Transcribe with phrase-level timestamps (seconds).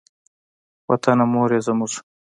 [0.89, 1.91] وطنه مور یې زموږ.